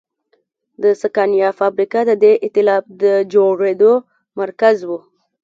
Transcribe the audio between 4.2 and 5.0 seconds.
مرکز و.